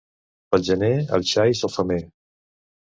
Pel 0.55 0.65
gener 0.71 0.91
els 1.19 1.37
xais 1.37 1.63
al 1.69 1.75
femer. 1.77 2.01